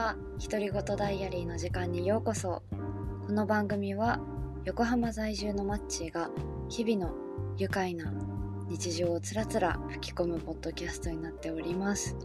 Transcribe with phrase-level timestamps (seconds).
[0.00, 0.16] は。
[0.42, 2.62] 独り言ダイアリーの時間にようこそ。
[3.26, 4.18] この番組は
[4.64, 6.30] 横浜在住のマッチーが
[6.70, 7.14] 日々の
[7.58, 8.10] 愉快な
[8.70, 12.16] 日常をつらつら吹き込むポッドキャストになっております。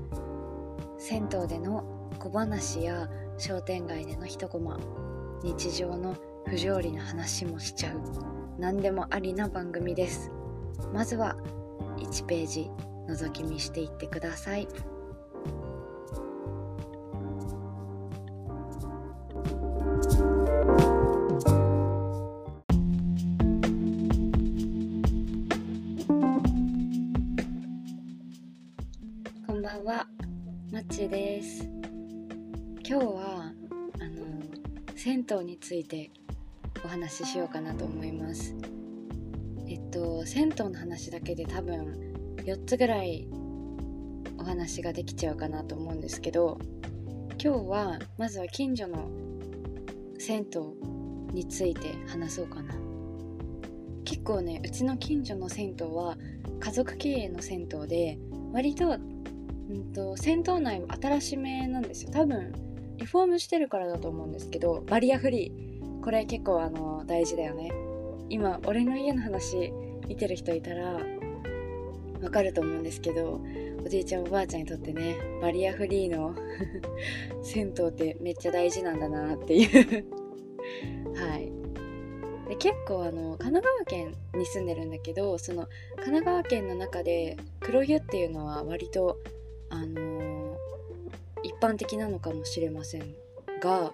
[0.97, 1.83] 銭湯での
[2.17, 4.79] 小話や商店街での一コマ
[5.43, 6.15] 日常の
[6.47, 7.99] 不条理な話もしちゃう
[8.57, 10.31] 何でもありな番組です。
[10.93, 11.35] まずは
[11.97, 12.71] 1ページ
[13.09, 14.65] 覗き見していってください。
[30.75, 31.63] マッチです。
[32.85, 33.53] 今日は
[33.97, 34.43] あの
[34.93, 36.11] 銭湯について
[36.83, 38.53] お話ししようかなと思います。
[39.69, 43.25] えっと銭湯の話だけで多分4つぐらい
[44.37, 46.59] お話ができちゃうかなと思うんですけど、
[47.41, 49.09] 今日はまずは近所の
[50.19, 52.75] 銭湯について話そうかな。
[54.03, 56.17] 結構ねうちの近所の銭湯は
[56.59, 58.19] 家族経営の銭湯で
[58.51, 58.97] 割と,、
[59.69, 62.11] うんと銭湯内も新しめなんですよ。
[62.11, 62.53] 多分
[62.97, 66.03] リフォームしてるからだと思うんですけどバリアフリー。
[66.03, 67.71] これ結構あの大事だよね。
[68.29, 69.71] 今俺の家の話
[70.07, 70.99] 見てる人いたら
[72.21, 73.41] わかると思うんですけど
[73.85, 76.35] おじいちゃんおばあちゃんにとってねバリアフリーの
[77.43, 80.05] 銭湯ってめっちゃ大事なんだなっていう。
[81.15, 81.51] はい。
[82.49, 89.17] で結構あの神奈川県に住んでるんだけどその神奈川県の中で黒湯っていうのは割と
[89.69, 90.35] あのー
[91.45, 93.13] 一般的なのかもしれません
[93.61, 93.93] が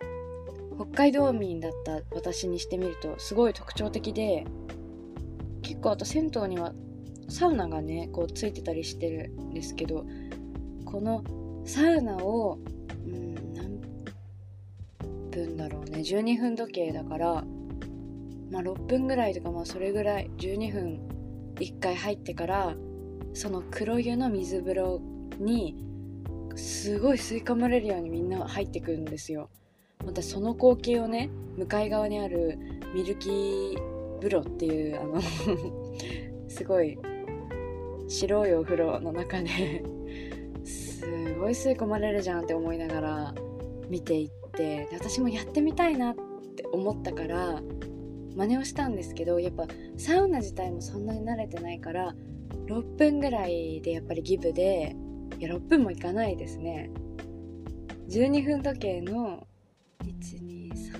[0.77, 4.45] 北海道民だった私にしてみるとすごい特徴的で
[5.61, 6.73] 結構あと銭湯には
[7.27, 10.05] サウナがねこうついてたりしてるんですけど
[10.85, 11.23] この
[11.65, 12.57] サウナを
[13.05, 13.81] うん何
[15.29, 17.43] 分だろうね12分時計だから
[18.49, 20.99] まあ、6分ぐらいとかまあそれぐらい12分
[21.55, 22.75] 1回入ってから
[23.33, 25.01] その黒湯の水風呂
[25.39, 25.85] に
[26.55, 29.49] すごい吸い込まれるようにみんな入ってくるんですよ。
[30.05, 32.57] またその光景をね向かい側にある
[32.93, 35.21] ミルキー風呂っていうあの
[36.49, 36.97] すごい
[38.07, 39.83] 白いお風呂の中で
[40.63, 41.05] す
[41.35, 43.35] ごい吸い込まれるじゃんって思いながら
[43.89, 46.15] 見ていって私もやってみたいなっ
[46.55, 47.61] て思ったから
[48.35, 49.65] 真似をしたんですけどやっぱ
[49.97, 52.15] サウナ自体もそんなに慣れてないから
[52.67, 54.95] 6分ぐらいでやっぱりギブで
[55.41, 56.91] いや6分もいかないですね。
[58.09, 59.47] 12分時計の
[60.03, 60.91] 123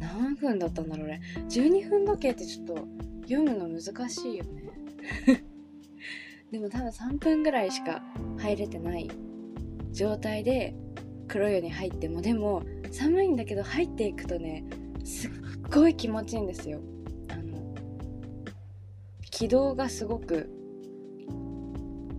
[0.00, 1.20] 何分だったんだろうね。
[1.50, 2.88] 12分時計ってちょっと
[3.28, 4.62] 読むの難しいよね。
[6.50, 8.02] でも多分3分ぐらいしか
[8.38, 9.10] 入れてない
[9.92, 10.74] 状態で
[11.28, 14.64] 黒湯に入ってもでも寒いんだけど入っていくとね
[15.04, 15.30] すっ
[15.70, 16.80] ごい気持ちいいんですよ。
[19.36, 20.48] 気道がすごく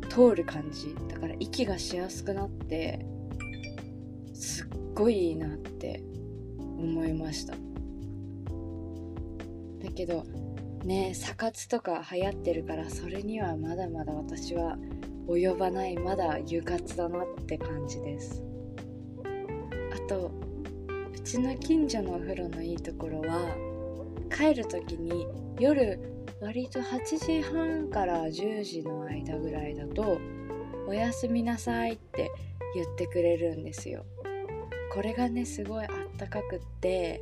[0.07, 0.95] 通る感じ。
[1.09, 3.03] だから息がしやすくなって
[4.35, 6.03] すっごいいいなって
[6.59, 7.53] 思いました。
[7.53, 7.59] だ
[9.95, 10.25] けど
[10.85, 14.77] ねえサ活とか流行ってるからそれにはまだまだ私は
[15.27, 18.44] 及ばないまだ湯活だなって感じです。
[19.91, 20.31] あと
[21.16, 23.56] うちの近所のお風呂のいいところは
[24.31, 25.25] 帰る時に
[25.59, 30.19] 夜割と8時半から10時の間ぐらいだと
[30.87, 32.31] 「おやすみなさい」って
[32.75, 34.05] 言ってくれるんですよ。
[34.93, 37.21] これがねすごいあったかくって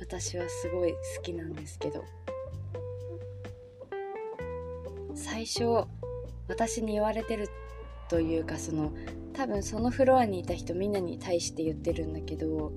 [0.00, 2.04] 私はすごい好きなんですけど。
[5.14, 5.64] 最初
[6.48, 7.48] 私に言われてる
[8.08, 8.92] というかその
[9.32, 12.72] 多分そのフロアにいた人みんなに対して言ってるんだけど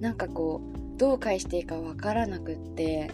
[0.00, 3.10] なんかこうどう返していいかわからなくって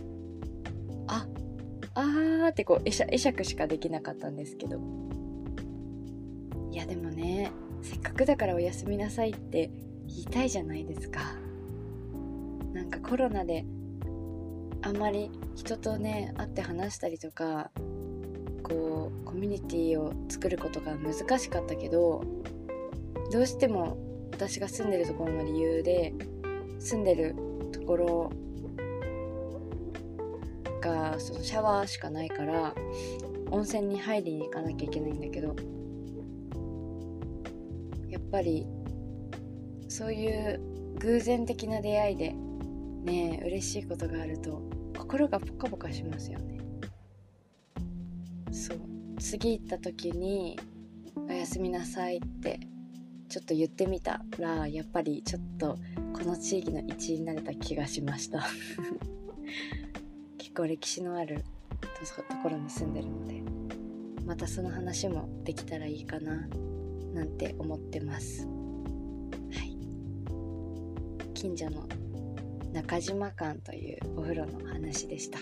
[1.95, 4.81] あーってこう会釈会釈しかできなかったんですけど。
[6.71, 7.53] いやでもね
[7.83, 9.71] せっかくだからおやすみなさいって
[10.09, 11.21] 言いたいじゃないですか。
[12.73, 13.67] なんかコロナで
[14.81, 17.71] あんまり人とね会って話したりとか
[18.63, 22.25] こうコミュニティを作ることが難しかったけど
[23.31, 23.97] どうしても
[24.33, 26.15] 私が住んでるところの理由で
[26.79, 27.37] 住んでる
[27.73, 28.33] ところ
[30.83, 32.75] がそのシャワーしかないから
[33.51, 35.57] 温泉に入りに行かなきゃいけないんだけど
[38.11, 38.67] やっぱり
[39.89, 40.61] そういう
[40.99, 42.35] 偶然的な出会いで
[43.05, 44.63] ね嬉しいことがあると
[44.99, 46.59] 心がポカポカしますよね。
[48.53, 48.79] そう。
[49.19, 50.59] 次行った時に
[51.29, 52.61] 「おやすみなさい」って
[53.29, 55.79] ちょっと言ってみたらやっぱりちょっと
[56.13, 58.45] この地域の一員になれた気がしました。
[60.53, 61.43] 結構歴史のある
[62.29, 63.43] ところに住んでるので
[64.27, 66.47] またその話もできたらいいかな
[67.15, 68.51] なんて思ってますは
[69.65, 71.89] い近所の
[72.71, 75.39] 中島館というお風呂の話でした。